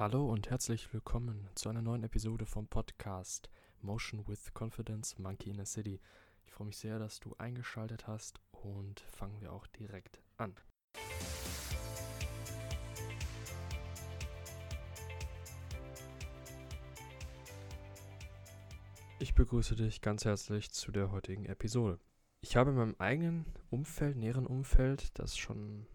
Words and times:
Hallo 0.00 0.24
und 0.24 0.48
herzlich 0.48 0.90
willkommen 0.94 1.46
zu 1.54 1.68
einer 1.68 1.82
neuen 1.82 2.04
Episode 2.04 2.46
vom 2.46 2.66
Podcast 2.66 3.50
Motion 3.82 4.26
with 4.26 4.50
Confidence 4.58 5.18
Monkey 5.18 5.50
in 5.50 5.60
a 5.60 5.66
City. 5.66 6.00
Ich 6.46 6.52
freue 6.52 6.68
mich 6.68 6.78
sehr, 6.78 6.98
dass 6.98 7.20
du 7.20 7.34
eingeschaltet 7.36 8.06
hast 8.06 8.40
und 8.50 9.00
fangen 9.00 9.38
wir 9.42 9.52
auch 9.52 9.66
direkt 9.66 10.22
an. 10.38 10.54
Ich 19.18 19.34
begrüße 19.34 19.76
dich 19.76 20.00
ganz 20.00 20.24
herzlich 20.24 20.70
zu 20.70 20.92
der 20.92 21.10
heutigen 21.12 21.44
Episode. 21.44 22.00
Ich 22.40 22.56
habe 22.56 22.70
in 22.70 22.76
meinem 22.76 22.96
eigenen 22.98 23.44
Umfeld, 23.68 24.16
näheren 24.16 24.46
Umfeld, 24.46 25.18
das 25.18 25.36
schon 25.36 25.86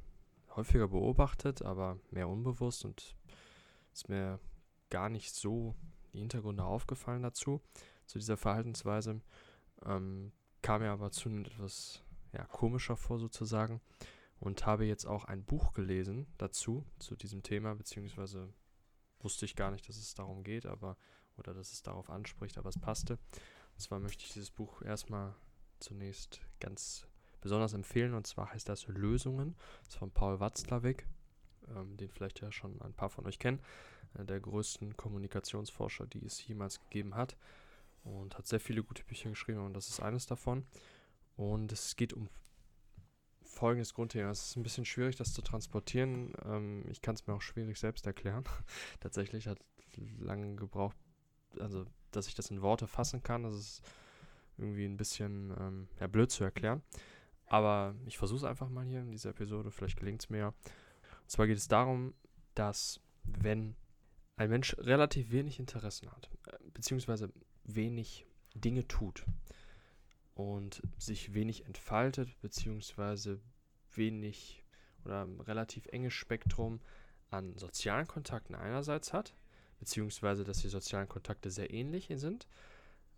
häufiger 0.55 0.89
beobachtet, 0.89 1.63
aber 1.63 1.97
mehr 2.11 2.29
unbewusst 2.29 2.85
und 2.85 3.15
ist 3.96 4.09
mir 4.09 4.39
gar 4.89 5.09
nicht 5.09 5.34
so 5.34 5.75
die 6.14 6.19
Hintergründe 6.19 6.64
aufgefallen 6.64 7.24
dazu, 7.24 7.61
zu 8.06 8.19
dieser 8.19 8.38
Verhaltensweise. 8.38 9.21
Ähm, 9.86 10.32
kam 10.61 10.82
mir 10.82 10.92
aber 10.92 11.11
zunehmend 11.11 11.47
etwas 11.47 12.04
ja, 12.33 12.43
komischer 12.46 12.97
vor 12.97 13.19
sozusagen 13.19 13.82
und 14.39 14.66
habe 14.66 14.86
jetzt 14.86 15.05
auch 15.05 15.25
ein 15.25 15.46
Buch 15.46 15.74
gelesen 15.74 16.28
dazu, 16.38 16.86
zu 17.00 17.16
diesem 17.16 17.43
Thema, 17.43 17.74
beziehungsweise 17.75 18.54
wusste 19.19 19.46
ich 19.46 19.55
gar 19.55 19.71
nicht, 19.71 19.88
dass 19.88 19.97
es 19.97 20.14
darum 20.14 20.43
geht, 20.43 20.66
aber 20.66 20.97
oder 21.38 21.54
dass 21.54 21.71
es 21.71 21.82
darauf 21.82 22.10
anspricht, 22.10 22.57
aber 22.57 22.69
es 22.69 22.80
passte. 22.80 23.14
Und 23.14 23.82
zwar 23.82 24.00
möchte 24.00 24.24
ich 24.24 24.33
dieses 24.33 24.52
Buch 24.52 24.82
erstmal 24.82 25.36
zunächst 25.80 26.41
ganz 26.60 27.07
besonders 27.41 27.74
empfehlen 27.74 28.14
und 28.14 28.25
zwar 28.27 28.52
heißt 28.52 28.68
das 28.68 28.88
Lösungen. 28.88 29.55
Das 29.83 29.89
ist 29.89 29.97
von 29.97 30.11
Paul 30.11 30.39
Watzlawick 30.39 31.07
ähm, 31.75 31.97
den 31.97 32.09
vielleicht 32.09 32.42
ja 32.42 32.52
schon 32.52 32.81
ein 32.81 32.94
paar 32.94 33.09
von 33.09 33.25
euch 33.25 33.39
kennen, 33.39 33.59
einer 34.14 34.25
der 34.25 34.39
größten 34.39 34.95
Kommunikationsforscher, 34.97 36.08
die 36.08 36.25
es 36.25 36.45
jemals 36.45 36.80
gegeben 36.80 37.16
hat. 37.16 37.38
Und 38.03 38.38
hat 38.38 38.45
sehr 38.45 38.59
viele 38.59 38.83
gute 38.83 39.03
Bücher 39.03 39.30
geschrieben 39.30 39.66
und 39.66 39.73
das 39.73 39.89
ist 39.89 39.99
eines 39.99 40.27
davon. 40.27 40.66
Und 41.36 41.71
es 41.71 41.95
geht 41.95 42.13
um 42.13 42.30
folgendes 43.41 43.93
Grundthema. 43.93 44.30
Es 44.30 44.49
ist 44.49 44.55
ein 44.58 44.63
bisschen 44.63 44.86
schwierig, 44.86 45.16
das 45.16 45.33
zu 45.33 45.41
transportieren. 45.41 46.33
Ähm, 46.45 46.86
ich 46.89 47.02
kann 47.02 47.16
es 47.16 47.25
mir 47.25 47.33
auch 47.33 47.41
schwierig 47.41 47.80
selbst 47.80 48.05
erklären. 48.05 48.43
Tatsächlich 48.99 49.47
hat 49.47 49.59
lange 50.19 50.55
gebraucht, 50.55 50.97
also 51.59 51.86
dass 52.11 52.27
ich 52.27 52.36
das 52.36 52.52
in 52.52 52.61
Worte 52.61 52.88
fassen 52.88 53.23
kann. 53.23 53.43
Das 53.43 53.55
ist 53.55 53.81
irgendwie 54.58 54.86
ein 54.86 54.97
bisschen 54.97 55.53
ähm, 55.59 55.88
ja, 55.99 56.08
blöd 56.08 56.31
zu 56.31 56.43
erklären. 56.43 56.83
Aber 57.47 57.95
ich 58.05 58.17
versuche 58.17 58.39
es 58.39 58.43
einfach 58.43 58.69
mal 58.69 58.86
hier 58.86 59.02
in 59.02 59.11
dieser 59.11 59.31
Episode. 59.31 59.71
Vielleicht 59.71 59.97
gelingt 59.97 60.21
es 60.23 60.30
mir. 60.30 60.53
Und 61.25 61.31
zwar 61.31 61.47
geht 61.47 61.57
es 61.57 61.67
darum, 61.67 62.13
dass 62.53 63.01
wenn 63.23 63.75
ein 64.37 64.49
Mensch 64.49 64.77
relativ 64.77 65.31
wenig 65.31 65.59
Interessen 65.59 66.11
hat, 66.11 66.29
äh, 66.47 66.57
beziehungsweise 66.71 67.33
wenig 67.63 68.27
Dinge 68.53 68.87
tut 68.87 69.25
und 70.35 70.83
sich 70.99 71.33
wenig 71.33 71.65
entfaltet, 71.65 72.39
beziehungsweise 72.41 73.39
wenig 73.93 74.63
oder 75.03 75.25
ein 75.25 75.39
relativ 75.41 75.87
enges 75.87 76.13
Spektrum 76.13 76.79
an 77.31 77.57
sozialen 77.57 78.07
Kontakten 78.07 78.55
einerseits 78.55 79.13
hat, 79.13 79.35
beziehungsweise 79.79 80.43
dass 80.43 80.59
die 80.59 80.69
sozialen 80.69 81.09
Kontakte 81.09 81.49
sehr 81.49 81.71
ähnlich 81.71 82.09
sind, 82.15 82.47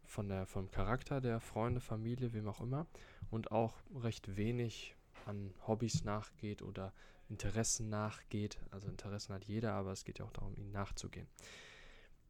von 0.05 0.29
der, 0.29 0.45
vom 0.45 0.71
Charakter 0.71 1.19
der 1.19 1.41
Freunde, 1.41 1.81
Familie, 1.81 2.31
wem 2.31 2.47
auch 2.47 2.61
immer, 2.61 2.87
und 3.29 3.51
auch 3.51 3.75
recht 3.93 4.37
wenig 4.37 4.95
an 5.27 5.53
Hobbys 5.67 6.03
nachgeht 6.03 6.61
oder 6.61 6.93
Interessen 7.29 7.89
nachgeht. 7.89 8.59
Also 8.71 8.87
Interessen 8.87 9.33
hat 9.33 9.45
jeder, 9.45 9.73
aber 9.73 9.91
es 9.91 10.05
geht 10.05 10.19
ja 10.19 10.25
auch 10.25 10.31
darum, 10.31 10.55
ihnen 10.55 10.71
nachzugehen. 10.71 11.27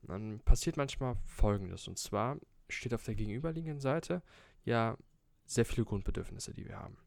Dann 0.03 0.39
passiert 0.41 0.77
manchmal 0.77 1.17
Folgendes. 1.25 1.87
Und 1.87 1.97
zwar 1.97 2.37
steht 2.69 2.93
auf 2.93 3.03
der 3.03 3.15
gegenüberliegenden 3.15 3.79
Seite 3.79 4.21
ja 4.63 4.97
sehr 5.45 5.65
viele 5.65 5.85
Grundbedürfnisse, 5.85 6.53
die 6.53 6.65
wir 6.65 6.77
haben. 6.77 6.97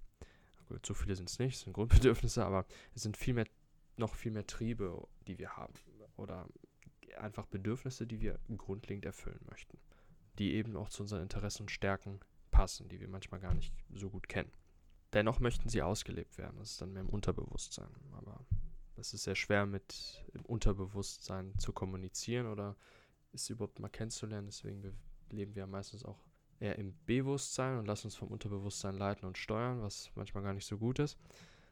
Gut, 0.69 0.87
so 0.87 0.95
viele 0.95 1.17
sind 1.17 1.29
es 1.29 1.39
nicht, 1.39 1.57
es 1.57 1.63
sind 1.63 1.73
Grundbedürfnisse, 1.73 2.45
aber 2.45 2.65
es 2.95 3.03
sind 3.03 3.17
viel 3.17 3.35
mehr, 3.35 3.47
noch 3.97 4.15
viel 4.15 4.33
mehr 4.33 4.47
Triebe, 4.47 5.09
die 5.27 5.39
wir 5.39 5.57
haben. 5.57 5.75
Oder 6.17 6.47
einfach 7.19 7.47
Bedürfnisse, 7.47 8.07
die 8.07 8.21
wir 8.21 8.39
grundlegend 8.57 9.05
erfüllen 9.05 9.41
möchten. 9.51 9.79
Die 10.39 10.55
eben 10.55 10.77
auch 10.77 10.89
zu 10.89 11.03
unseren 11.03 11.23
Interessen 11.23 11.65
und 11.65 11.71
Stärken 11.71 12.21
passen, 12.51 12.89
die 12.89 13.01
wir 13.01 13.09
manchmal 13.09 13.41
gar 13.41 13.55
nicht 13.55 13.75
so 13.95 14.11
gut 14.11 14.29
kennen. 14.29 14.53
Dennoch 15.13 15.41
möchten 15.41 15.69
sie 15.69 15.83
ausgelebt 15.83 16.39
werden. 16.39 16.59
Das 16.59 16.73
ist 16.73 16.81
dann 16.81 16.93
mehr 16.93 17.03
im 17.03 17.09
Unterbewusstsein. 17.09 17.89
Aber 18.13 18.45
es 18.97 19.13
ist 19.13 19.25
sehr 19.25 19.35
schwer, 19.35 19.67
mit 19.67 20.25
im 20.35 20.45
Unterbewusstsein 20.45 21.59
zu 21.59 21.73
kommunizieren 21.73 22.47
oder 22.47 22.77
es 23.33 23.51
überhaupt 23.51 23.81
mal 23.81 23.89
kennenzulernen. 23.89 24.47
Deswegen 24.47 24.97
leben 25.31 25.55
wir 25.55 25.67
meistens 25.67 26.05
auch 26.05 26.19
eher 26.61 26.79
im 26.79 26.95
Bewusstsein 27.07 27.79
und 27.79 27.87
lassen 27.87 28.09
uns 28.09 28.17
vom 28.17 28.29
Unterbewusstsein 28.29 28.97
leiten 28.97 29.27
und 29.27 29.39
steuern, 29.39 29.83
was 29.83 30.11
manchmal 30.15 30.45
gar 30.45 30.53
nicht 30.53 30.67
so 30.67 30.79
gut 30.79 30.99
ist. 30.99 31.19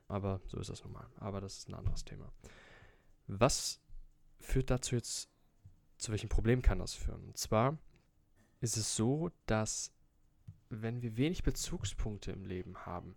Aber 0.08 0.40
so 0.46 0.58
ist 0.58 0.70
das 0.70 0.82
nun 0.82 0.94
mal. 0.94 1.06
Aber 1.18 1.40
das 1.40 1.58
ist 1.58 1.68
ein 1.68 1.74
anderes 1.74 2.04
Thema. 2.04 2.32
Was 3.26 3.80
führt 4.40 4.70
dazu 4.70 4.94
jetzt, 4.94 5.28
zu 5.98 6.10
welchem 6.12 6.30
Problem 6.30 6.62
kann 6.62 6.78
das 6.78 6.94
führen? 6.94 7.22
Und 7.24 7.36
zwar 7.36 7.76
ist 8.60 8.76
es 8.76 8.96
so, 8.96 9.30
dass 9.46 9.92
wenn 10.70 11.02
wir 11.02 11.16
wenig 11.16 11.42
Bezugspunkte 11.42 12.32
im 12.32 12.44
Leben 12.44 12.76
haben, 12.86 13.14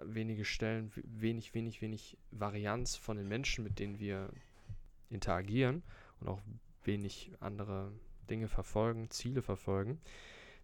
wenige 0.00 0.44
Stellen, 0.44 0.92
wenig, 0.94 1.54
wenig, 1.54 1.82
wenig 1.82 2.16
Varianz 2.30 2.96
von 2.96 3.16
den 3.16 3.28
Menschen, 3.28 3.64
mit 3.64 3.78
denen 3.78 3.98
wir 3.98 4.30
interagieren 5.10 5.82
und 6.20 6.28
auch 6.28 6.40
wenig 6.84 7.32
andere 7.40 7.92
Dinge 8.30 8.48
verfolgen, 8.48 9.10
Ziele 9.10 9.42
verfolgen, 9.42 10.00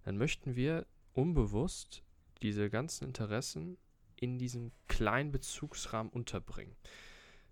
dann 0.04 0.16
möchten 0.16 0.54
wir 0.54 0.86
unbewusst 1.12 2.04
diese 2.42 2.70
ganzen 2.70 3.06
Interessen 3.06 3.78
in 4.16 4.38
diesem 4.38 4.70
kleinen 4.86 5.32
Bezugsrahmen 5.32 6.12
unterbringen. 6.12 6.76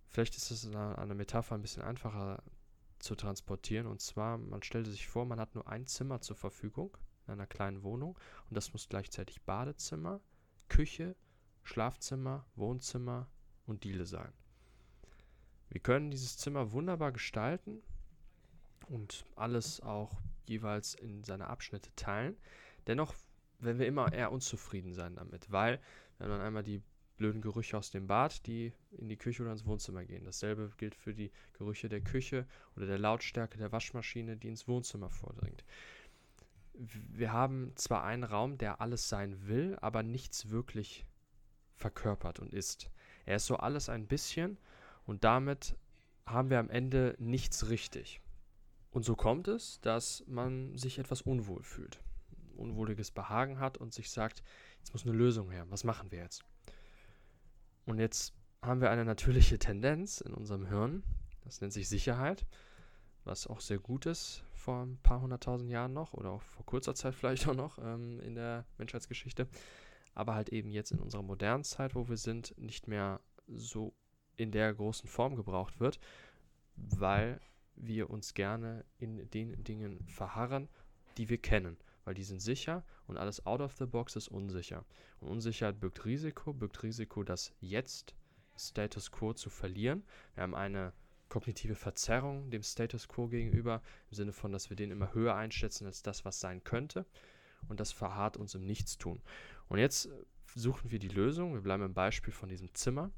Vielleicht 0.07 0.37
ist 0.37 0.51
es 0.51 0.67
eine, 0.67 0.99
eine 0.99 1.15
Metapher 1.15 1.55
ein 1.55 1.63
bisschen 1.63 1.83
einfacher 1.83 2.43
zu 2.99 3.15
transportieren. 3.15 3.87
Und 3.87 4.01
zwar, 4.01 4.39
man 4.39 4.63
stellte 4.63 4.91
sich 4.91 5.09
vor, 5.09 5.25
man 5.25 5.41
hat 5.41 5.55
nur 5.55 5.67
ein 5.67 5.87
Zimmer 5.87 6.21
zur 6.21 6.37
Verfügung 6.37 6.97
in 7.33 7.41
einer 7.41 7.47
kleinen 7.47 7.83
Wohnung 7.83 8.19
und 8.49 8.57
das 8.57 8.73
muss 8.73 8.89
gleichzeitig 8.89 9.43
Badezimmer, 9.43 10.21
Küche, 10.69 11.17
Schlafzimmer, 11.63 12.47
Wohnzimmer 12.57 13.29
und 13.67 13.85
Diele 13.85 14.07
sein. 14.07 14.33
Wir 15.69 15.81
können 15.81 16.11
dieses 16.11 16.37
Zimmer 16.37 16.73
wunderbar 16.73 17.13
gestalten 17.13 17.83
und 18.89 19.25
alles 19.37 19.81
auch 19.81 20.21
jeweils 20.47 20.95
in 20.95 21.25
seine 21.25 21.47
Abschnitte 21.47 21.91
teilen. 21.97 22.37
Dennoch 22.87 23.15
werden 23.59 23.79
wir 23.79 23.87
immer 23.87 24.13
eher 24.13 24.33
unzufrieden 24.33 24.93
sein 24.93 25.15
damit, 25.15 25.51
weil 25.51 25.81
wenn 26.19 26.29
man 26.29 26.41
einmal 26.41 26.63
die 26.63 26.83
blöden 27.17 27.41
Gerüche 27.41 27.79
aus 27.79 27.91
dem 27.91 28.07
Bad, 28.07 28.47
die 28.47 28.73
in 28.91 29.09
die 29.09 29.17
Küche 29.17 29.43
oder 29.43 29.53
ins 29.53 29.65
Wohnzimmer 29.65 30.05
gehen. 30.05 30.25
Dasselbe 30.25 30.73
gilt 30.77 30.95
für 30.95 31.15
die 31.15 31.31
Gerüche 31.53 31.89
der 31.89 32.01
Küche 32.01 32.47
oder 32.75 32.87
der 32.87 32.99
Lautstärke 32.99 33.59
der 33.59 33.71
Waschmaschine, 33.71 34.37
die 34.37 34.49
ins 34.49 34.67
Wohnzimmer 34.67 35.09
vordringt 35.09 35.65
wir 37.11 37.33
haben 37.33 37.73
zwar 37.77 38.05
einen 38.05 38.25
Raum, 38.25 38.59
der 38.59 38.81
alles 38.81 39.09
sein 39.09 39.47
will, 39.47 39.77
aber 39.81 40.03
nichts 40.03 40.51
wirklich 40.51 41.07
verkörpert 41.77 42.39
und 42.41 42.53
ist. 42.53 42.91
Er 43.25 43.37
ist 43.37 43.47
so 43.47 43.57
alles 43.57 43.89
ein 43.89 44.07
bisschen 44.07 44.59
und 45.05 45.25
damit 45.25 45.77
haben 46.27 46.51
wir 46.51 46.59
am 46.59 46.71
Ende 46.71 47.17
nichts 47.19 47.69
richtig. 47.69 48.21
Und 48.91 49.05
so 49.05 49.17
kommt 49.17 49.49
es, 49.49 49.81
dass 49.81 50.23
man 50.27 50.77
sich 50.77 50.99
etwas 50.99 51.23
unwohl 51.23 51.63
fühlt, 51.63 52.01
unwohliges 52.57 53.11
Behagen 53.11 53.59
hat 53.59 53.79
und 53.79 53.93
sich 53.93 54.11
sagt, 54.11 54.43
jetzt 54.79 54.93
muss 54.93 55.05
eine 55.05 55.17
Lösung 55.17 55.51
her, 55.51 55.67
was 55.71 55.85
machen 55.85 56.11
wir 56.11 56.19
jetzt? 56.19 56.45
Und 57.87 57.99
jetzt 57.99 58.35
haben 58.61 58.81
wir 58.81 58.91
eine 58.91 59.05
natürliche 59.05 59.59
Tendenz 59.59 60.21
in 60.21 60.35
unserem 60.35 60.67
Hirn, 60.67 61.03
das 61.45 61.61
nennt 61.61 61.73
sich 61.73 61.89
Sicherheit, 61.89 62.47
was 63.25 63.47
auch 63.47 63.61
sehr 63.61 63.79
gut 63.79 64.07
ist 64.07 64.45
vor 64.63 64.85
ein 64.85 64.97
paar 64.99 65.21
hunderttausend 65.21 65.71
Jahren 65.71 65.93
noch 65.93 66.13
oder 66.13 66.31
auch 66.31 66.43
vor 66.43 66.65
kurzer 66.65 66.95
Zeit 66.95 67.15
vielleicht 67.17 67.49
auch 67.49 67.55
noch 67.55 67.79
ähm, 67.79 68.21
in 68.21 68.35
der 68.35 68.65
Menschheitsgeschichte, 68.79 69.49
aber 70.15 70.35
halt 70.35 70.51
eben 70.51 70.71
jetzt 70.71 70.93
in 70.93 71.01
unserer 71.01 71.23
modernen 71.23 71.65
Zeit, 71.65 71.95
wo 71.95 72.09
wir 72.09 72.17
sind, 72.17 72.57
nicht 72.59 72.89
mehr 72.89 73.21
so 73.49 73.93
in 74.37 74.53
der 74.53 74.73
großen 74.73 75.09
Form 75.09 75.37
gebraucht 75.37 75.81
wird, 75.81 75.99
weil 76.77 77.41
wir 77.75 78.11
uns 78.11 78.35
gerne 78.35 78.85
in 78.99 79.31
den 79.31 79.65
Dingen 79.65 80.07
verharren, 80.07 80.69
die 81.17 81.29
wir 81.29 81.39
kennen, 81.39 81.77
weil 82.05 82.15
die 82.15 82.25
sind 82.25 82.41
sicher 82.41 82.85
und 83.07 83.17
alles 83.17 83.45
out 83.47 83.61
of 83.61 83.77
the 83.77 83.87
box 83.87 84.17
ist 84.17 84.29
unsicher. 84.29 84.85
Und 85.21 85.29
Unsicherheit 85.29 85.81
birgt 85.81 86.05
Risiko, 86.05 86.53
birgt 86.53 86.83
Risiko, 86.83 87.23
das 87.23 87.53
jetzt 87.61 88.15
Status 88.57 89.11
quo 89.11 89.33
zu 89.33 89.51
verlieren. 89.51 90.05
Wir 90.35 90.43
haben 90.43 90.55
eine 90.55 90.93
kognitive 91.33 91.75
Verzerrung 91.75 92.51
dem 92.51 92.63
Status 92.63 93.09
quo 93.09 93.27
gegenüber, 93.27 93.81
im 94.11 94.15
Sinne 94.15 94.33
von, 94.33 94.53
dass 94.53 94.69
wir 94.69 94.77
den 94.77 94.91
immer 94.91 95.15
höher 95.15 95.35
einschätzen 95.35 95.87
als 95.87 96.03
das, 96.03 96.27
was 96.27 96.41
sein 96.41 96.63
könnte. 96.63 97.07
Und 97.69 97.81
das 97.81 97.91
verharrt 97.91 98.37
uns 98.37 98.55
im 98.55 98.67
Nichtstun. 98.67 99.23
Und 99.69 99.79
jetzt 99.79 100.11
suchen 100.55 100.91
wir 100.91 100.99
die 100.99 101.09
Lösung, 101.09 101.55
wir 101.55 101.63
bleiben 101.63 101.85
im 101.85 101.95
Beispiel 101.95 102.35
von 102.35 102.51
diesem 102.51 102.75
Zimmer, 102.75 103.11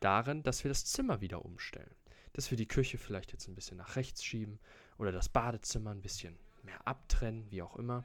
darin, 0.00 0.42
dass 0.42 0.64
wir 0.64 0.70
das 0.70 0.86
Zimmer 0.86 1.20
wieder 1.20 1.44
umstellen. 1.44 1.94
dass 2.32 2.50
wir 2.50 2.56
die 2.56 2.68
Küche 2.68 2.98
vielleicht 2.98 3.32
jetzt 3.32 3.48
ein 3.48 3.54
bisschen 3.56 3.78
nach 3.78 3.96
rechts 3.96 4.22
schieben 4.22 4.60
oder 4.96 5.10
das 5.10 5.28
Badezimmer 5.28 5.90
ein 5.90 6.02
bisschen 6.02 6.38
mehr 6.62 6.86
abtrennen, 6.86 7.50
wie 7.50 7.62
auch 7.62 7.76
immer. 7.76 8.04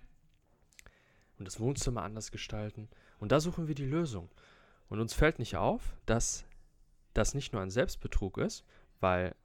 Und 1.38 1.46
das 1.46 1.60
Wohnzimmer 1.60 2.02
anders 2.02 2.32
gestalten. 2.32 2.90
Und 3.20 3.32
da 3.32 3.40
suchen 3.40 3.68
wir 3.68 3.76
die 3.76 3.86
Lösung. 3.86 4.30
Und 4.90 5.00
uns 5.00 5.14
fällt 5.14 5.40
nicht 5.40 5.56
auf, 5.56 5.96
dass 6.08 6.46
das 7.14 7.36
nicht 7.36 7.54
nur 7.54 7.62
ein 7.62 7.70
Selbstbetrug 7.70 8.40
ist, 8.40 8.66
weil 9.04 9.36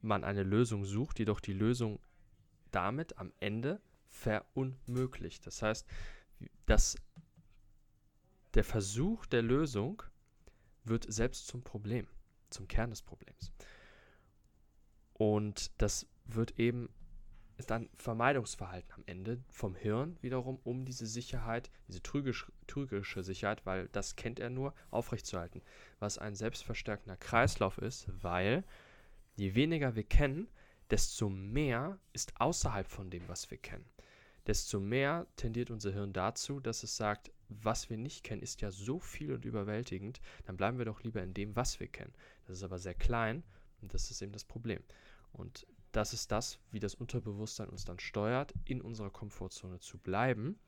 man 0.00 0.22
eine 0.22 0.44
Lösung 0.44 0.84
sucht, 0.84 1.18
jedoch 1.18 1.40
die 1.40 1.52
Lösung 1.52 1.98
damit 2.70 3.18
am 3.18 3.32
Ende 3.40 3.80
verunmöglicht. 4.08 5.44
Das 5.44 5.60
heißt, 5.60 5.86
dass 6.66 6.96
der 8.54 8.64
Versuch 8.64 9.26
der 9.26 9.42
Lösung 9.42 10.02
wird 10.84 11.12
selbst 11.12 11.48
zum 11.48 11.64
Problem, 11.64 12.06
zum 12.48 12.68
Kern 12.68 12.90
des 12.90 13.02
Problems. 13.02 13.52
Und 15.14 15.72
das 15.82 16.06
wird 16.24 16.58
eben 16.58 16.88
ist 17.62 17.70
dann 17.70 17.88
Vermeidungsverhalten 17.94 18.92
am 18.92 19.04
Ende 19.06 19.40
vom 19.48 19.74
Hirn 19.74 20.16
wiederum, 20.20 20.58
um 20.64 20.84
diese 20.84 21.06
Sicherheit, 21.06 21.70
diese 21.86 22.02
trügisch, 22.02 22.50
trügerische 22.66 23.22
Sicherheit, 23.22 23.64
weil 23.66 23.88
das 23.92 24.16
kennt 24.16 24.40
er 24.40 24.50
nur, 24.50 24.74
aufrechtzuerhalten. 24.90 25.62
Was 26.00 26.18
ein 26.18 26.34
selbstverstärkender 26.34 27.16
Kreislauf 27.16 27.78
ist, 27.78 28.08
weil 28.22 28.64
je 29.36 29.54
weniger 29.54 29.94
wir 29.94 30.04
kennen, 30.04 30.48
desto 30.90 31.28
mehr 31.28 31.98
ist 32.12 32.32
außerhalb 32.40 32.86
von 32.86 33.10
dem, 33.10 33.26
was 33.28 33.50
wir 33.50 33.58
kennen. 33.58 33.86
Desto 34.46 34.80
mehr 34.80 35.26
tendiert 35.36 35.70
unser 35.70 35.92
Hirn 35.92 36.12
dazu, 36.12 36.60
dass 36.60 36.82
es 36.82 36.96
sagt, 36.96 37.30
was 37.48 37.90
wir 37.90 37.96
nicht 37.96 38.24
kennen, 38.24 38.42
ist 38.42 38.60
ja 38.60 38.70
so 38.70 38.98
viel 38.98 39.32
und 39.32 39.44
überwältigend, 39.44 40.20
dann 40.44 40.56
bleiben 40.56 40.78
wir 40.78 40.84
doch 40.84 41.02
lieber 41.02 41.22
in 41.22 41.34
dem, 41.34 41.54
was 41.54 41.80
wir 41.80 41.86
kennen. 41.86 42.12
Das 42.46 42.56
ist 42.56 42.62
aber 42.62 42.78
sehr 42.78 42.94
klein 42.94 43.44
und 43.80 43.94
das 43.94 44.10
ist 44.10 44.22
eben 44.22 44.32
das 44.32 44.44
Problem. 44.44 44.82
Und 45.32 45.66
das 45.92 46.12
ist 46.12 46.32
das, 46.32 46.58
wie 46.70 46.80
das 46.80 46.94
Unterbewusstsein 46.94 47.68
uns 47.68 47.84
dann 47.84 47.98
steuert, 47.98 48.54
in 48.64 48.80
unserer 48.80 49.10
Komfortzone 49.10 49.78
zu 49.78 49.98
bleiben. 49.98 50.58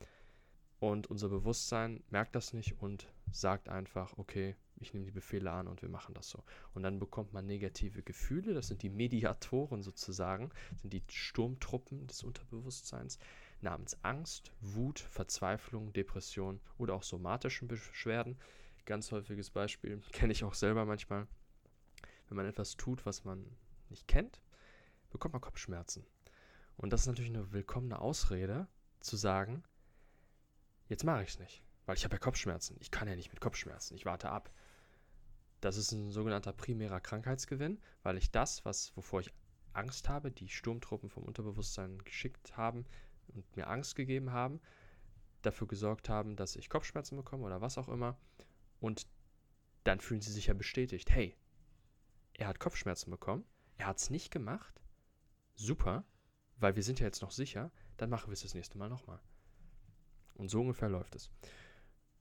Und 0.78 1.06
unser 1.06 1.30
Bewusstsein 1.30 2.04
merkt 2.10 2.34
das 2.34 2.52
nicht 2.52 2.80
und 2.80 3.08
sagt 3.30 3.68
einfach, 3.68 4.16
okay, 4.18 4.54
ich 4.84 4.94
nehme 4.94 5.06
die 5.06 5.12
Befehle 5.12 5.50
an 5.50 5.66
und 5.66 5.82
wir 5.82 5.88
machen 5.88 6.14
das 6.14 6.28
so. 6.28 6.44
Und 6.74 6.82
dann 6.82 6.98
bekommt 6.98 7.32
man 7.32 7.46
negative 7.46 8.02
Gefühle, 8.02 8.54
das 8.54 8.68
sind 8.68 8.82
die 8.82 8.90
Mediatoren 8.90 9.82
sozusagen, 9.82 10.50
sind 10.76 10.92
die 10.92 11.02
Sturmtruppen 11.08 12.06
des 12.06 12.22
Unterbewusstseins 12.22 13.18
namens 13.60 13.98
Angst, 14.02 14.52
Wut, 14.60 15.00
Verzweiflung, 15.00 15.92
Depression 15.92 16.60
oder 16.78 16.94
auch 16.94 17.02
somatischen 17.02 17.66
Beschwerden. 17.66 18.38
Ganz 18.84 19.10
häufiges 19.10 19.50
Beispiel, 19.50 20.00
kenne 20.12 20.32
ich 20.32 20.44
auch 20.44 20.54
selber 20.54 20.84
manchmal, 20.84 21.26
wenn 22.28 22.36
man 22.36 22.46
etwas 22.46 22.76
tut, 22.76 23.04
was 23.06 23.24
man 23.24 23.44
nicht 23.88 24.06
kennt, 24.06 24.40
bekommt 25.10 25.32
man 25.32 25.40
Kopfschmerzen. 25.40 26.04
Und 26.76 26.92
das 26.92 27.02
ist 27.02 27.06
natürlich 27.06 27.30
eine 27.30 27.52
willkommene 27.52 28.00
Ausrede, 28.00 28.68
zu 29.04 29.16
sagen, 29.16 29.62
jetzt 30.88 31.04
mache 31.04 31.22
ich 31.22 31.30
es 31.30 31.38
nicht, 31.38 31.62
weil 31.86 31.96
ich 31.96 32.04
habe 32.04 32.14
ja 32.14 32.18
Kopfschmerzen. 32.18 32.76
Ich 32.80 32.90
kann 32.90 33.06
ja 33.06 33.16
nicht 33.16 33.30
mit 33.30 33.40
Kopfschmerzen, 33.40 33.94
ich 33.94 34.06
warte 34.06 34.30
ab. 34.30 34.50
Das 35.64 35.78
ist 35.78 35.92
ein 35.92 36.10
sogenannter 36.10 36.52
primärer 36.52 37.00
Krankheitsgewinn, 37.00 37.80
weil 38.02 38.18
ich 38.18 38.30
das, 38.30 38.66
was, 38.66 38.94
wovor 38.98 39.20
ich 39.20 39.32
Angst 39.72 40.10
habe, 40.10 40.30
die 40.30 40.50
Sturmtruppen 40.50 41.08
vom 41.08 41.22
Unterbewusstsein 41.22 42.04
geschickt 42.04 42.54
haben 42.58 42.84
und 43.28 43.56
mir 43.56 43.68
Angst 43.68 43.96
gegeben 43.96 44.30
haben, 44.30 44.60
dafür 45.40 45.66
gesorgt 45.66 46.10
haben, 46.10 46.36
dass 46.36 46.54
ich 46.56 46.68
Kopfschmerzen 46.68 47.16
bekomme 47.16 47.44
oder 47.46 47.62
was 47.62 47.78
auch 47.78 47.88
immer. 47.88 48.18
Und 48.78 49.06
dann 49.84 50.00
fühlen 50.00 50.20
sie 50.20 50.32
sich 50.32 50.48
ja 50.48 50.52
bestätigt, 50.52 51.10
hey, 51.10 51.34
er 52.34 52.48
hat 52.48 52.60
Kopfschmerzen 52.60 53.10
bekommen, 53.10 53.46
er 53.78 53.86
hat 53.86 53.96
es 53.96 54.10
nicht 54.10 54.30
gemacht, 54.30 54.82
super, 55.54 56.04
weil 56.56 56.76
wir 56.76 56.82
sind 56.82 57.00
ja 57.00 57.06
jetzt 57.06 57.22
noch 57.22 57.30
sicher, 57.30 57.72
dann 57.96 58.10
machen 58.10 58.28
wir 58.28 58.34
es 58.34 58.42
das 58.42 58.52
nächste 58.52 58.76
Mal 58.76 58.90
nochmal. 58.90 59.22
Und 60.34 60.50
so 60.50 60.60
ungefähr 60.60 60.90
läuft 60.90 61.14
es. 61.14 61.30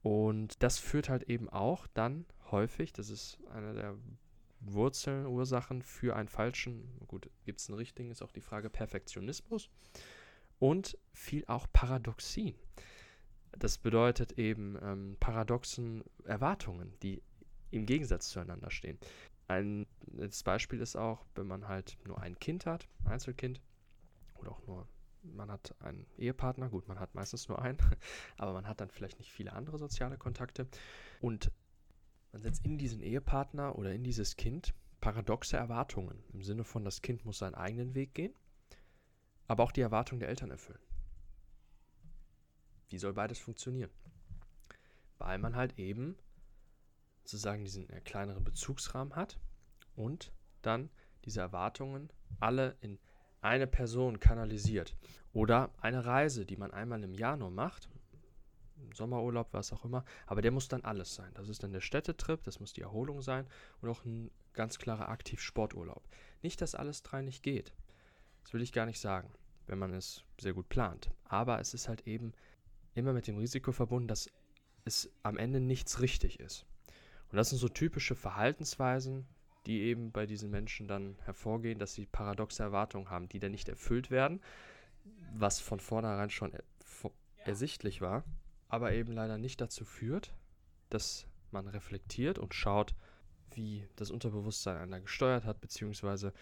Und 0.04 0.62
das 0.62 0.80
führt 0.80 1.10
halt 1.10 1.24
eben 1.24 1.50
auch 1.50 1.88
dann 1.94 2.26
häufig, 2.52 2.94
das 2.94 3.10
ist 3.10 3.40
eine 3.50 3.74
der 3.74 3.96
Wurzeln, 4.60 5.26
Ursachen 5.26 5.82
für 5.82 6.16
einen 6.16 6.28
falschen, 6.28 6.88
gut, 7.08 7.30
gibt 7.46 7.60
es 7.60 7.70
einen 7.70 7.78
richtigen, 7.78 8.12
ist 8.12 8.22
auch 8.22 8.32
die 8.32 8.42
Frage 8.42 8.70
Perfektionismus 8.70 9.70
und 10.60 10.98
viel 11.14 11.46
auch 11.48 11.68
Paradoxien. 11.72 12.56
Das 13.58 13.78
bedeutet 13.78 14.34
eben 14.34 14.78
ähm, 14.82 15.18
paradoxen 15.20 16.04
Erwartungen, 16.26 16.94
die 17.02 17.22
im 17.72 17.86
Gegensatz 17.86 18.30
zueinander 18.30 18.72
stehen. 18.72 18.98
Ein 19.48 19.86
das 20.08 20.44
Beispiel 20.44 20.80
ist 20.80 20.96
auch, 20.96 21.26
wenn 21.36 21.48
man 21.48 21.68
halt 21.68 21.98
nur 22.06 22.20
ein 22.20 22.38
Kind 22.40 22.66
hat, 22.66 22.88
Einzelkind, 23.06 23.62
oder 24.36 24.52
auch 24.52 24.68
nur, 24.68 24.88
man 25.24 25.52
hat 25.52 25.76
einen 25.82 26.06
Ehepartner, 26.18 26.70
gut, 26.70 26.88
man 26.88 27.00
hat 27.00 27.16
meistens 27.16 27.48
nur 27.48 27.62
einen, 27.62 27.78
aber 28.38 28.54
man 28.54 28.68
hat 28.68 28.82
dann 28.82 28.90
vielleicht 28.90 29.20
nicht 29.20 29.32
viele 29.32 29.54
andere 29.54 29.78
soziale 29.78 30.18
Kontakte. 30.18 30.68
Und 31.22 31.52
man 32.32 32.42
setzt 32.42 32.66
in 32.66 32.78
diesen 32.78 33.02
Ehepartner 33.02 33.78
oder 33.78 33.94
in 33.94 34.04
dieses 34.04 34.36
Kind 34.36 34.74
paradoxe 35.00 35.58
Erwartungen, 35.58 36.24
im 36.34 36.44
Sinne 36.44 36.64
von, 36.64 36.86
das 36.86 37.02
Kind 37.02 37.26
muss 37.26 37.40
seinen 37.40 37.56
eigenen 37.56 37.94
Weg 37.94 38.14
gehen, 38.14 38.34
aber 39.48 39.64
auch 39.64 39.72
die 39.72 39.82
Erwartungen 39.82 40.20
der 40.20 40.30
Eltern 40.30 40.52
erfüllen. 40.52 40.80
Wie 42.90 42.98
soll 42.98 43.14
beides 43.14 43.40
funktionieren? 43.40 43.92
Weil 45.18 45.40
man 45.40 45.56
halt 45.56 45.78
eben 45.78 46.18
sozusagen 47.24 47.64
diesen 47.64 47.90
äh, 47.90 48.02
kleineren 48.02 48.44
Bezugsrahmen 48.44 49.16
hat 49.16 49.40
und 49.96 50.34
dann 50.62 50.90
diese 51.26 51.42
Erwartungen 51.42 52.12
alle 52.40 52.78
in 52.82 53.00
eine 53.44 53.68
Person 53.68 54.20
kanalisiert. 54.20 54.96
Oder 55.34 55.72
eine 55.82 56.06
Reise, 56.06 56.46
die 56.46 56.58
man 56.58 56.72
einmal 56.72 57.04
im 57.04 57.14
Jahr 57.14 57.38
nur 57.38 57.52
macht, 57.52 57.90
Sommerurlaub, 58.94 59.48
was 59.52 59.74
auch 59.74 59.86
immer, 59.86 60.04
aber 60.28 60.42
der 60.42 60.52
muss 60.52 60.68
dann 60.68 60.84
alles 60.84 61.16
sein. 61.16 61.32
Das 61.34 61.50
ist 61.50 61.64
dann 61.64 61.72
der 61.72 61.82
Städtetrip, 61.82 62.44
das 62.44 62.60
muss 62.60 62.74
die 62.74 62.82
Erholung 62.82 63.22
sein 63.22 63.48
und 63.82 63.90
auch 63.90 64.06
ein 64.06 64.30
ganz 64.54 64.78
klarer 64.78 65.10
Aktiv-Sporturlaub. 65.10 66.04
Nicht, 66.42 66.62
dass 66.62 66.76
alles 66.76 67.02
drei 67.02 67.22
nicht 67.22 67.44
geht. 67.44 67.74
Das 68.44 68.54
will 68.54 68.62
ich 68.62 68.74
gar 68.74 68.86
nicht 68.86 69.00
sagen, 69.00 69.32
wenn 69.68 69.80
man 69.80 69.94
es 69.94 70.24
sehr 70.40 70.54
gut 70.54 70.70
plant. 70.70 71.10
Aber 71.26 71.60
es 71.60 71.74
ist 71.74 71.88
halt 71.88 72.08
eben 72.08 72.34
immer 72.94 73.14
mit 73.14 73.28
dem 73.28 73.38
Risiko 73.38 73.72
verbunden, 73.72 74.08
dass 74.08 74.30
es 74.86 75.12
am 75.24 75.38
Ende 75.38 75.60
nichts 75.60 76.02
richtig 76.02 76.40
ist. 76.40 76.66
Und 77.32 77.38
das 77.38 77.50
sind 77.50 77.58
so 77.58 77.70
typische 77.70 78.16
Verhaltensweisen, 78.16 79.26
die 79.66 79.82
eben 79.82 80.12
bei 80.12 80.26
diesen 80.26 80.50
Menschen 80.50 80.88
dann 80.88 81.16
hervorgehen, 81.24 81.80
dass 81.80 81.94
sie 81.94 82.06
paradoxe 82.06 82.64
Erwartungen 82.64 83.10
haben, 83.10 83.30
die 83.30 83.40
dann 83.40 83.52
nicht 83.52 83.70
erfüllt 83.70 84.12
werden, 84.12 84.42
was 85.34 85.60
von 85.60 85.80
vornherein 85.80 86.30
schon 86.30 86.54
er 86.54 86.64
ersichtlich 87.46 88.02
war, 88.02 88.24
aber 88.70 88.94
eben 88.94 89.12
leider 89.12 89.38
nicht 89.38 89.60
dazu 89.60 89.86
führt, 89.86 90.34
dass 90.90 91.28
man 91.52 91.68
reflektiert 91.68 92.40
und 92.40 92.54
schaut, 92.54 92.96
wie 93.52 93.88
das 93.96 94.12
Unterbewusstsein 94.12 94.78
einer 94.78 95.02
gesteuert 95.02 95.46
hat, 95.46 95.62
beziehungsweise 95.62 96.34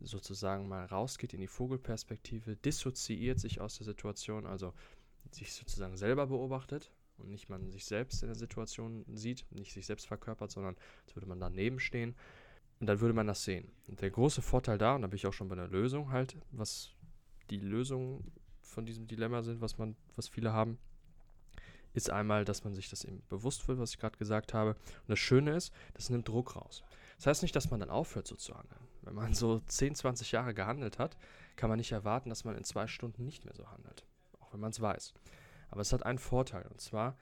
sozusagen 0.00 0.68
mal 0.68 0.84
rausgeht 0.84 1.34
in 1.34 1.40
die 1.40 1.46
Vogelperspektive, 1.46 2.56
dissoziiert 2.56 3.40
sich 3.40 3.60
aus 3.60 3.76
der 3.76 3.86
Situation, 3.86 4.46
also 4.46 4.72
sich 5.32 5.52
sozusagen 5.52 5.96
selber 5.96 6.26
beobachtet 6.26 6.92
und 7.18 7.30
nicht 7.30 7.48
man 7.48 7.70
sich 7.70 7.84
selbst 7.84 8.22
in 8.22 8.28
der 8.28 8.36
Situation 8.36 9.04
sieht, 9.14 9.44
nicht 9.50 9.72
sich 9.72 9.86
selbst 9.86 10.06
verkörpert, 10.06 10.50
sondern 10.50 10.76
als 11.04 11.16
würde 11.16 11.26
man 11.26 11.40
daneben 11.40 11.80
stehen. 11.80 12.14
Und 12.80 12.86
dann 12.86 13.00
würde 13.00 13.14
man 13.14 13.26
das 13.26 13.44
sehen. 13.44 13.70
Und 13.88 14.00
der 14.00 14.10
große 14.10 14.42
Vorteil 14.42 14.78
da, 14.78 14.94
und 14.94 15.02
da 15.02 15.08
bin 15.08 15.16
ich 15.16 15.26
auch 15.26 15.32
schon 15.32 15.48
bei 15.48 15.54
der 15.54 15.68
Lösung 15.68 16.10
halt, 16.10 16.36
was 16.50 16.90
die 17.50 17.58
Lösung 17.58 18.24
von 18.62 18.86
diesem 18.86 19.06
Dilemma 19.06 19.42
sind, 19.42 19.60
was 19.60 19.76
man, 19.76 19.96
was 20.16 20.28
viele 20.28 20.52
haben, 20.52 20.78
ist 21.92 22.10
einmal, 22.10 22.44
dass 22.44 22.64
man 22.64 22.74
sich 22.74 22.88
das 22.88 23.04
eben 23.04 23.22
bewusst 23.28 23.66
wird, 23.68 23.78
was 23.78 23.90
ich 23.90 23.98
gerade 23.98 24.16
gesagt 24.16 24.54
habe. 24.54 24.70
Und 24.70 25.08
das 25.08 25.18
Schöne 25.18 25.54
ist, 25.54 25.72
das 25.94 26.08
nimmt 26.08 26.28
Druck 26.28 26.56
raus. 26.56 26.82
Das 27.16 27.26
heißt 27.26 27.42
nicht, 27.42 27.54
dass 27.54 27.70
man 27.70 27.80
dann 27.80 27.90
aufhört 27.90 28.26
so 28.26 28.36
zu 28.36 28.56
handeln. 28.56 28.80
Wenn 29.02 29.14
man 29.14 29.34
so 29.34 29.60
10, 29.60 29.94
20 29.96 30.32
Jahre 30.32 30.54
gehandelt 30.54 30.98
hat, 30.98 31.16
kann 31.56 31.68
man 31.68 31.78
nicht 31.78 31.92
erwarten, 31.92 32.30
dass 32.30 32.44
man 32.44 32.56
in 32.56 32.64
zwei 32.64 32.86
Stunden 32.86 33.24
nicht 33.24 33.44
mehr 33.44 33.54
so 33.54 33.70
handelt. 33.70 34.06
Auch 34.38 34.52
wenn 34.52 34.60
man 34.60 34.70
es 34.70 34.80
weiß. 34.80 35.12
Aber 35.68 35.82
es 35.82 35.92
hat 35.92 36.06
einen 36.06 36.18
Vorteil. 36.18 36.66
Und 36.68 36.80
zwar, 36.80 37.16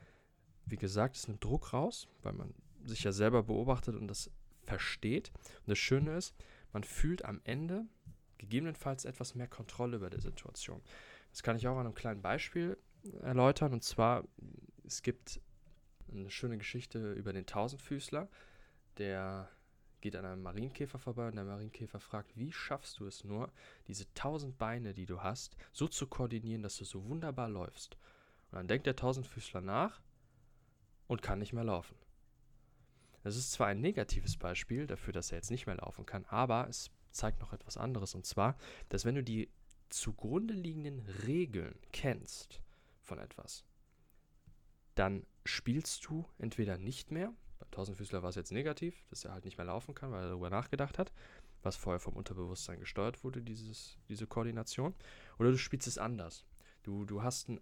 wie 0.65 0.77
gesagt, 0.77 1.17
es 1.17 1.27
nimmt 1.27 1.43
Druck 1.43 1.73
raus, 1.73 2.07
weil 2.21 2.33
man 2.33 2.53
sich 2.85 3.03
ja 3.03 3.11
selber 3.11 3.43
beobachtet 3.43 3.95
und 3.95 4.07
das 4.07 4.31
versteht. 4.69 5.31
Und 5.61 5.69
das 5.69 5.79
Schöne 5.79 6.15
ist, 6.15 6.35
man 6.71 6.83
fühlt 6.83 7.25
am 7.25 7.41
Ende 7.43 7.85
gegebenenfalls 8.37 9.05
etwas 9.05 9.35
mehr 9.35 9.47
Kontrolle 9.47 9.97
über 9.97 10.09
die 10.09 10.21
Situation. 10.21 10.81
Das 11.31 11.43
kann 11.43 11.57
ich 11.57 11.67
auch 11.67 11.77
an 11.77 11.85
einem 11.85 11.95
kleinen 11.95 12.21
Beispiel 12.21 12.77
erläutern. 13.21 13.73
Und 13.73 13.83
zwar, 13.83 14.23
es 14.85 15.01
gibt 15.01 15.41
eine 16.11 16.29
schöne 16.29 16.57
Geschichte 16.57 17.13
über 17.13 17.33
den 17.33 17.45
Tausendfüßler, 17.45 18.29
der 18.97 19.49
geht 20.01 20.15
an 20.15 20.25
einem 20.25 20.41
Marienkäfer 20.41 20.97
vorbei 20.97 21.27
und 21.27 21.35
der 21.35 21.43
Marienkäfer 21.43 21.99
fragt, 21.99 22.37
wie 22.37 22.51
schaffst 22.51 22.99
du 22.99 23.05
es 23.05 23.23
nur, 23.23 23.51
diese 23.87 24.11
tausend 24.13 24.57
Beine, 24.57 24.93
die 24.93 25.05
du 25.05 25.21
hast, 25.21 25.57
so 25.73 25.87
zu 25.87 26.07
koordinieren, 26.07 26.63
dass 26.63 26.77
du 26.77 26.85
so 26.85 27.05
wunderbar 27.05 27.49
läufst? 27.49 27.97
Und 28.51 28.57
dann 28.57 28.67
denkt 28.67 28.87
der 28.87 28.95
Tausendfüßler 28.95 29.61
nach 29.61 30.01
und 31.07 31.21
kann 31.21 31.39
nicht 31.39 31.53
mehr 31.53 31.65
laufen. 31.65 31.95
Das 33.23 33.35
ist 33.35 33.51
zwar 33.51 33.67
ein 33.67 33.81
negatives 33.81 34.37
Beispiel 34.37 34.87
dafür, 34.87 35.13
dass 35.13 35.31
er 35.31 35.37
jetzt 35.37 35.51
nicht 35.51 35.65
mehr 35.65 35.75
laufen 35.75 36.05
kann, 36.05 36.25
aber 36.25 36.67
es 36.69 36.91
zeigt 37.11 37.41
noch 37.41 37.53
etwas 37.53 37.77
anderes. 37.77 38.15
Und 38.15 38.25
zwar, 38.25 38.57
dass 38.89 39.05
wenn 39.05 39.15
du 39.15 39.23
die 39.23 39.49
zugrunde 39.89 40.53
liegenden 40.53 40.99
Regeln 41.25 41.77
kennst 41.91 42.61
von 43.01 43.19
etwas, 43.19 43.65
dann 44.95 45.25
spielst 45.45 46.05
du 46.05 46.25
entweder 46.37 46.77
nicht 46.77 47.11
mehr, 47.11 47.33
beim 47.59 47.71
Tausendfüßler 47.71 48.21
war 48.21 48.29
es 48.29 48.35
jetzt 48.35 48.51
negativ, 48.51 49.03
dass 49.09 49.25
er 49.25 49.33
halt 49.33 49.45
nicht 49.45 49.57
mehr 49.57 49.65
laufen 49.65 49.95
kann, 49.95 50.11
weil 50.11 50.23
er 50.23 50.29
darüber 50.29 50.49
nachgedacht 50.49 50.97
hat, 50.97 51.11
was 51.61 51.75
vorher 51.75 51.99
vom 51.99 52.15
Unterbewusstsein 52.15 52.79
gesteuert 52.79 53.23
wurde, 53.23 53.41
dieses, 53.41 53.97
diese 54.07 54.27
Koordination, 54.27 54.93
oder 55.39 55.51
du 55.51 55.57
spielst 55.57 55.87
es 55.87 55.97
anders. 55.97 56.45
Du, 56.83 57.05
du 57.05 57.21
hast 57.23 57.49
einen 57.49 57.59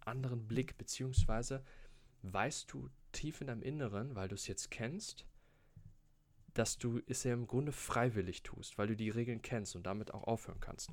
anderen 0.00 0.46
Blick, 0.46 0.76
beziehungsweise 0.78 1.62
weißt 2.22 2.72
du 2.72 2.88
tief 3.16 3.40
in 3.40 3.48
deinem 3.48 3.62
Inneren, 3.62 4.14
weil 4.14 4.28
du 4.28 4.34
es 4.34 4.46
jetzt 4.46 4.70
kennst, 4.70 5.26
dass 6.54 6.78
du 6.78 7.00
es 7.06 7.24
ja 7.24 7.32
im 7.32 7.46
Grunde 7.46 7.72
freiwillig 7.72 8.42
tust, 8.42 8.78
weil 8.78 8.86
du 8.86 8.96
die 8.96 9.10
Regeln 9.10 9.42
kennst 9.42 9.76
und 9.76 9.86
damit 9.86 10.14
auch 10.14 10.24
aufhören 10.24 10.60
kannst. 10.60 10.90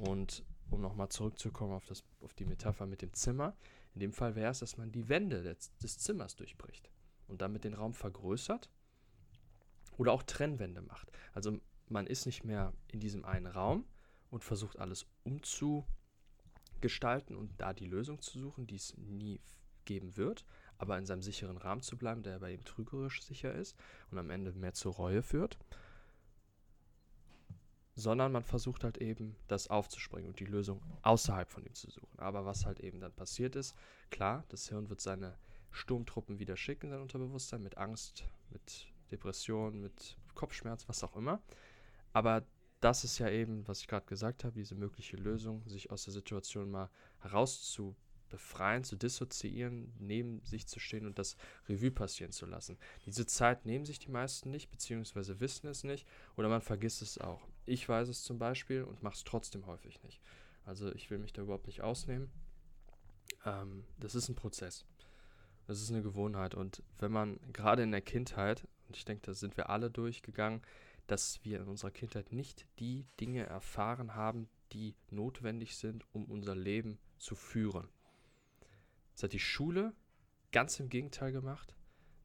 Und 0.00 0.44
um 0.70 0.80
nochmal 0.80 1.08
zurückzukommen 1.08 1.72
auf, 1.72 1.86
das, 1.86 2.04
auf 2.20 2.34
die 2.34 2.44
Metapher 2.44 2.86
mit 2.86 3.02
dem 3.02 3.12
Zimmer, 3.12 3.56
in 3.94 4.00
dem 4.00 4.12
Fall 4.12 4.34
wäre 4.34 4.50
es, 4.50 4.60
dass 4.60 4.76
man 4.76 4.90
die 4.90 5.08
Wände 5.08 5.42
des, 5.42 5.76
des 5.76 5.98
Zimmers 5.98 6.36
durchbricht 6.36 6.90
und 7.28 7.42
damit 7.42 7.64
den 7.64 7.74
Raum 7.74 7.94
vergrößert 7.94 8.70
oder 9.98 10.12
auch 10.12 10.22
Trennwände 10.22 10.82
macht. 10.82 11.10
Also 11.32 11.58
man 11.88 12.06
ist 12.06 12.26
nicht 12.26 12.44
mehr 12.44 12.72
in 12.88 13.00
diesem 13.00 13.24
einen 13.24 13.46
Raum 13.46 13.86
und 14.30 14.44
versucht 14.44 14.78
alles 14.78 15.06
umzugestalten 15.24 17.36
und 17.36 17.60
da 17.60 17.74
die 17.74 17.86
Lösung 17.86 18.20
zu 18.20 18.38
suchen, 18.38 18.66
die 18.66 18.76
es 18.76 18.96
nie 18.96 19.40
geben 19.84 20.16
wird, 20.16 20.46
aber 20.82 20.98
in 20.98 21.06
seinem 21.06 21.22
sicheren 21.22 21.58
Rahmen 21.58 21.80
zu 21.80 21.96
bleiben, 21.96 22.24
der 22.24 22.40
bei 22.40 22.52
ihm 22.52 22.64
trügerisch 22.64 23.22
sicher 23.22 23.54
ist 23.54 23.76
und 24.10 24.18
am 24.18 24.30
Ende 24.30 24.52
mehr 24.52 24.74
zur 24.74 24.92
Reue 24.92 25.22
führt, 25.22 25.56
sondern 27.94 28.32
man 28.32 28.42
versucht 28.42 28.82
halt 28.82 28.98
eben, 28.98 29.36
das 29.46 29.70
aufzuspringen 29.70 30.30
und 30.30 30.40
die 30.40 30.44
Lösung 30.44 30.82
außerhalb 31.02 31.48
von 31.48 31.64
ihm 31.64 31.74
zu 31.74 31.88
suchen. 31.88 32.18
Aber 32.18 32.44
was 32.44 32.66
halt 32.66 32.80
eben 32.80 32.98
dann 32.98 33.12
passiert 33.12 33.54
ist, 33.54 33.76
klar, 34.10 34.44
das 34.48 34.68
Hirn 34.70 34.90
wird 34.90 35.00
seine 35.00 35.38
Sturmtruppen 35.70 36.40
wieder 36.40 36.56
schicken, 36.56 36.90
sein 36.90 37.00
Unterbewusstsein, 37.00 37.62
mit 37.62 37.78
Angst, 37.78 38.24
mit 38.50 38.88
Depression, 39.12 39.80
mit 39.80 40.16
Kopfschmerz, 40.34 40.88
was 40.88 41.04
auch 41.04 41.14
immer. 41.14 41.40
Aber 42.12 42.44
das 42.80 43.04
ist 43.04 43.20
ja 43.20 43.30
eben, 43.30 43.68
was 43.68 43.82
ich 43.82 43.86
gerade 43.86 44.06
gesagt 44.06 44.42
habe, 44.42 44.54
diese 44.54 44.74
mögliche 44.74 45.16
Lösung, 45.16 45.62
sich 45.68 45.92
aus 45.92 46.02
der 46.02 46.12
Situation 46.12 46.72
mal 46.72 46.90
herauszubefreien, 48.32 48.84
zu 48.84 48.96
dissoziieren, 48.96 49.92
neben 49.98 50.40
sich 50.44 50.66
zu 50.66 50.80
stehen 50.80 51.06
und 51.06 51.18
das 51.18 51.36
Revue 51.68 51.90
passieren 51.90 52.32
zu 52.32 52.46
lassen. 52.46 52.78
Diese 53.06 53.26
Zeit 53.26 53.66
nehmen 53.66 53.84
sich 53.84 53.98
die 53.98 54.10
meisten 54.10 54.50
nicht, 54.50 54.70
beziehungsweise 54.70 55.40
wissen 55.40 55.68
es 55.68 55.84
nicht, 55.84 56.06
oder 56.36 56.48
man 56.48 56.62
vergisst 56.62 57.02
es 57.02 57.18
auch. 57.18 57.46
Ich 57.66 57.88
weiß 57.88 58.08
es 58.08 58.22
zum 58.22 58.38
Beispiel 58.38 58.82
und 58.82 59.02
mache 59.02 59.14
es 59.14 59.24
trotzdem 59.24 59.66
häufig 59.66 60.02
nicht. 60.02 60.20
Also 60.64 60.92
ich 60.94 61.10
will 61.10 61.18
mich 61.18 61.32
da 61.32 61.42
überhaupt 61.42 61.66
nicht 61.66 61.82
ausnehmen. 61.82 62.30
Ähm, 63.44 63.84
das 63.98 64.14
ist 64.14 64.28
ein 64.28 64.34
Prozess. 64.34 64.84
Das 65.66 65.80
ist 65.80 65.90
eine 65.90 66.02
Gewohnheit. 66.02 66.54
Und 66.54 66.82
wenn 66.98 67.12
man 67.12 67.38
gerade 67.52 67.82
in 67.82 67.92
der 67.92 68.02
Kindheit, 68.02 68.66
und 68.88 68.96
ich 68.96 69.04
denke, 69.04 69.22
da 69.26 69.34
sind 69.34 69.56
wir 69.56 69.70
alle 69.70 69.90
durchgegangen, 69.90 70.62
dass 71.06 71.40
wir 71.44 71.60
in 71.60 71.68
unserer 71.68 71.90
Kindheit 71.90 72.32
nicht 72.32 72.66
die 72.78 73.06
Dinge 73.20 73.44
erfahren 73.44 74.14
haben, 74.14 74.48
die 74.72 74.94
notwendig 75.10 75.76
sind, 75.76 76.04
um 76.12 76.24
unser 76.26 76.54
Leben 76.54 76.98
zu 77.18 77.34
führen. 77.34 77.88
Das 79.14 79.24
hat 79.24 79.32
die 79.32 79.38
Schule 79.38 79.94
ganz 80.52 80.78
im 80.80 80.88
Gegenteil 80.88 81.32
gemacht. 81.32 81.74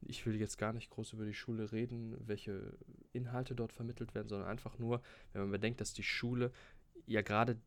Ich 0.00 0.24
will 0.26 0.36
jetzt 0.36 0.58
gar 0.58 0.72
nicht 0.72 0.90
groß 0.90 1.12
über 1.14 1.24
die 1.24 1.34
Schule 1.34 1.72
reden, 1.72 2.16
welche 2.26 2.78
Inhalte 3.12 3.54
dort 3.54 3.72
vermittelt 3.72 4.14
werden, 4.14 4.28
sondern 4.28 4.48
einfach 4.48 4.78
nur, 4.78 5.02
wenn 5.32 5.42
man 5.42 5.50
bedenkt, 5.50 5.80
dass 5.80 5.92
die 5.92 6.04
Schule 6.04 6.52
ja 7.06 7.22
gerade 7.22 7.60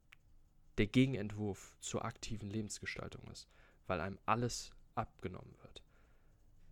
der 0.77 0.87
Gegenentwurf 0.87 1.75
zur 1.81 2.05
aktiven 2.05 2.49
Lebensgestaltung 2.49 3.27
ist, 3.29 3.49
weil 3.87 3.99
einem 3.99 4.17
alles 4.25 4.71
abgenommen 4.95 5.53
wird. 5.61 5.83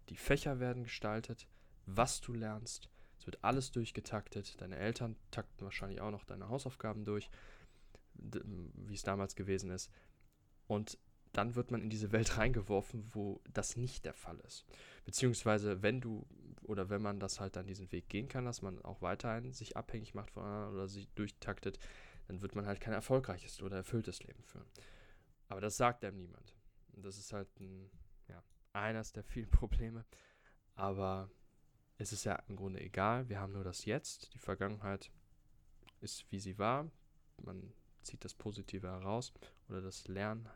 Die 0.09 0.15
Fächer 0.15 0.59
werden 0.59 0.83
gestaltet, 0.83 1.47
was 1.85 2.21
du 2.21 2.33
lernst, 2.33 2.89
es 3.19 3.25
wird 3.25 3.43
alles 3.43 3.71
durchgetaktet. 3.71 4.59
Deine 4.61 4.77
Eltern 4.77 5.17
takten 5.29 5.65
wahrscheinlich 5.65 5.99
auch 6.01 6.11
noch 6.11 6.23
deine 6.23 6.47
Hausaufgaben 6.47 7.03
durch, 7.03 7.29
wie 8.13 8.93
es 8.93 9.03
damals 9.03 9.35
gewesen 9.35 9.69
ist. 9.69 9.91
Und 10.67 10.97
dann 11.33 11.55
wird 11.55 11.71
man 11.71 11.81
in 11.81 11.89
diese 11.89 12.11
Welt 12.11 12.37
reingeworfen, 12.37 13.07
wo 13.13 13.41
das 13.53 13.77
nicht 13.77 14.05
der 14.05 14.13
Fall 14.13 14.39
ist. 14.41 14.65
Beziehungsweise, 15.05 15.81
wenn 15.81 16.01
du 16.01 16.25
oder 16.63 16.89
wenn 16.89 17.01
man 17.01 17.19
das 17.19 17.39
halt 17.39 17.55
dann 17.55 17.65
diesen 17.65 17.91
Weg 17.91 18.09
gehen 18.09 18.27
kann, 18.27 18.45
dass 18.45 18.61
man 18.61 18.79
auch 18.83 19.01
weiterhin 19.01 19.53
sich 19.53 19.75
abhängig 19.75 20.13
macht 20.13 20.31
von 20.31 20.43
anderen 20.43 20.73
oder 20.73 20.87
sich 20.87 21.09
durchtaktet, 21.15 21.79
dann 22.27 22.41
wird 22.41 22.55
man 22.55 22.67
halt 22.67 22.79
kein 22.79 22.93
erfolgreiches 22.93 23.61
oder 23.63 23.77
erfülltes 23.77 24.23
Leben 24.23 24.43
führen. 24.43 24.67
Aber 25.47 25.61
das 25.61 25.77
sagt 25.77 26.05
einem 26.05 26.17
niemand. 26.17 26.55
Und 26.93 27.03
das 27.03 27.17
ist 27.17 27.33
halt 27.33 27.47
ein, 27.59 27.89
ja, 28.27 28.43
eines 28.73 29.11
der 29.11 29.23
vielen 29.23 29.49
Probleme. 29.51 30.05
Aber 30.75 31.29
es 31.97 32.13
ist 32.13 32.23
ja 32.23 32.35
im 32.47 32.55
Grunde 32.55 32.79
egal. 32.81 33.27
Wir 33.29 33.39
haben 33.39 33.53
nur 33.53 33.63
das 33.63 33.85
Jetzt. 33.85 34.33
Die 34.33 34.39
Vergangenheit 34.39 35.11
ist, 36.01 36.31
wie 36.31 36.39
sie 36.39 36.59
war. 36.59 36.89
Man 37.41 37.73
zieht 38.03 38.23
das 38.23 38.35
Positive 38.35 38.87
heraus 38.87 39.33
oder 39.67 39.81
das 39.81 40.07
Lernen 40.07 40.47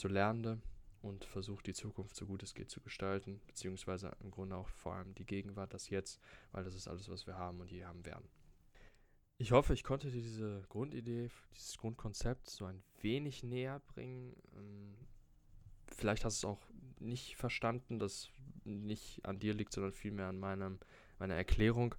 zu 0.00 0.08
Lernende 0.08 0.60
und 1.02 1.24
versucht 1.26 1.66
die 1.66 1.74
Zukunft 1.74 2.16
so 2.16 2.26
gut 2.26 2.42
es 2.42 2.54
geht 2.54 2.70
zu 2.70 2.80
gestalten, 2.80 3.40
beziehungsweise 3.46 4.16
im 4.22 4.30
Grunde 4.30 4.56
auch 4.56 4.68
vor 4.68 4.94
allem 4.94 5.14
die 5.14 5.26
Gegenwart, 5.26 5.74
das 5.74 5.90
Jetzt, 5.90 6.20
weil 6.52 6.64
das 6.64 6.74
ist 6.74 6.88
alles, 6.88 7.08
was 7.08 7.26
wir 7.26 7.36
haben 7.36 7.60
und 7.60 7.70
je 7.70 7.84
haben 7.84 8.04
werden. 8.04 8.28
Ich 9.36 9.52
hoffe, 9.52 9.72
ich 9.74 9.84
konnte 9.84 10.10
dir 10.10 10.20
diese 10.20 10.62
Grundidee, 10.68 11.30
dieses 11.54 11.78
Grundkonzept 11.78 12.48
so 12.48 12.64
ein 12.64 12.82
wenig 13.00 13.42
näher 13.42 13.80
bringen. 13.80 14.34
Ähm, 14.56 14.94
vielleicht 15.86 16.24
hast 16.24 16.42
du 16.42 16.48
es 16.48 16.52
auch 16.52 16.62
nicht 16.98 17.36
verstanden, 17.36 17.98
dass 17.98 18.30
nicht 18.64 19.24
an 19.24 19.38
dir 19.38 19.54
liegt, 19.54 19.72
sondern 19.72 19.92
vielmehr 19.92 20.28
an 20.28 20.38
meinem, 20.38 20.78
meiner 21.18 21.34
Erklärung, 21.34 21.94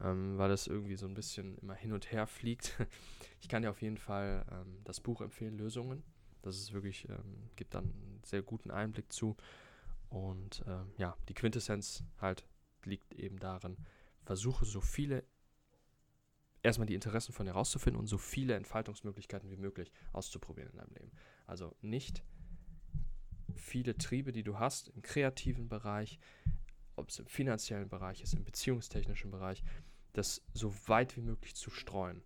ähm, 0.00 0.38
weil 0.38 0.48
das 0.48 0.66
irgendwie 0.66 0.96
so 0.96 1.06
ein 1.06 1.14
bisschen 1.14 1.58
immer 1.58 1.74
hin 1.74 1.92
und 1.92 2.10
her 2.10 2.26
fliegt. 2.26 2.78
ich 3.40 3.48
kann 3.48 3.62
dir 3.62 3.70
auf 3.70 3.82
jeden 3.82 3.98
Fall 3.98 4.46
ähm, 4.50 4.80
das 4.84 5.00
Buch 5.00 5.20
empfehlen, 5.20 5.58
Lösungen. 5.58 6.02
Das 6.48 6.58
ist 6.58 6.72
wirklich, 6.72 7.08
ähm, 7.08 7.50
gibt 7.56 7.74
dann 7.74 7.84
einen 7.84 8.20
sehr 8.24 8.42
guten 8.42 8.70
Einblick 8.70 9.12
zu. 9.12 9.36
Und 10.08 10.64
ähm, 10.66 10.92
ja, 10.96 11.16
die 11.28 11.34
Quintessenz 11.34 12.02
halt 12.20 12.46
liegt 12.84 13.14
eben 13.14 13.38
darin, 13.38 13.76
versuche 14.24 14.64
so 14.64 14.80
viele, 14.80 15.24
erstmal 16.62 16.86
die 16.86 16.94
Interessen 16.94 17.32
von 17.32 17.46
dir 17.46 17.52
rauszufinden 17.52 18.00
und 18.00 18.06
so 18.06 18.18
viele 18.18 18.54
Entfaltungsmöglichkeiten 18.54 19.50
wie 19.50 19.56
möglich 19.56 19.92
auszuprobieren 20.12 20.70
in 20.70 20.78
deinem 20.78 20.94
Leben. 20.94 21.12
Also 21.46 21.74
nicht 21.80 22.22
viele 23.54 23.96
Triebe, 23.96 24.32
die 24.32 24.42
du 24.42 24.58
hast 24.58 24.88
im 24.88 25.02
kreativen 25.02 25.68
Bereich, 25.68 26.18
ob 26.96 27.10
es 27.10 27.18
im 27.18 27.26
finanziellen 27.26 27.88
Bereich 27.88 28.22
ist, 28.22 28.34
im 28.34 28.44
beziehungstechnischen 28.44 29.30
Bereich, 29.30 29.62
das 30.12 30.42
so 30.52 30.74
weit 30.88 31.16
wie 31.16 31.22
möglich 31.22 31.54
zu 31.54 31.70
streuen. 31.70 32.22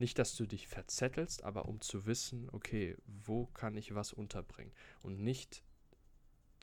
Nicht, 0.00 0.18
dass 0.18 0.34
du 0.34 0.46
dich 0.46 0.66
verzettelst, 0.66 1.44
aber 1.44 1.66
um 1.66 1.82
zu 1.82 2.06
wissen, 2.06 2.48
okay, 2.52 2.96
wo 3.04 3.44
kann 3.48 3.76
ich 3.76 3.94
was 3.94 4.14
unterbringen 4.14 4.72
und 5.02 5.20
nicht 5.20 5.62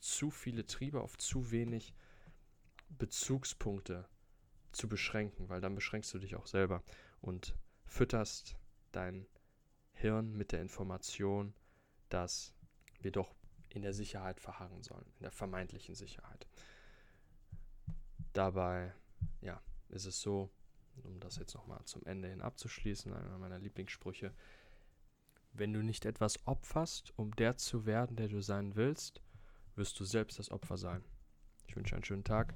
zu 0.01 0.31
viele 0.31 0.65
Triebe 0.65 1.01
auf 1.01 1.19
zu 1.19 1.51
wenig 1.51 1.93
Bezugspunkte 2.89 4.09
zu 4.71 4.89
beschränken, 4.89 5.49
weil 5.49 5.61
dann 5.61 5.75
beschränkst 5.75 6.11
du 6.15 6.17
dich 6.17 6.35
auch 6.35 6.47
selber 6.47 6.83
und 7.21 7.55
fütterst 7.85 8.57
dein 8.91 9.27
Hirn 9.91 10.35
mit 10.35 10.51
der 10.51 10.61
Information, 10.61 11.53
dass 12.09 12.55
wir 13.01 13.11
doch 13.11 13.35
in 13.69 13.83
der 13.83 13.93
Sicherheit 13.93 14.39
verharren 14.39 14.81
sollen, 14.81 15.05
in 15.17 15.21
der 15.21 15.31
vermeintlichen 15.31 15.93
Sicherheit. 15.93 16.47
Dabei, 18.33 18.95
ja, 19.41 19.61
ist 19.89 20.05
es 20.05 20.21
so, 20.21 20.49
um 21.03 21.19
das 21.19 21.37
jetzt 21.37 21.55
nochmal 21.55 21.83
zum 21.85 22.05
Ende 22.05 22.27
hin 22.27 22.41
abzuschließen, 22.41 23.13
einer 23.13 23.37
meiner 23.37 23.59
Lieblingssprüche, 23.59 24.33
wenn 25.53 25.73
du 25.73 25.81
nicht 25.81 26.05
etwas 26.05 26.45
opferst, 26.45 27.13
um 27.17 27.35
der 27.35 27.57
zu 27.57 27.85
werden, 27.85 28.15
der 28.15 28.27
du 28.27 28.41
sein 28.41 28.75
willst, 28.75 29.21
wirst 29.75 29.99
du 29.99 30.05
selbst 30.05 30.39
das 30.39 30.51
Opfer 30.51 30.77
sein. 30.77 31.03
Ich 31.67 31.75
wünsche 31.75 31.95
einen 31.95 32.03
schönen 32.03 32.23
Tag 32.23 32.53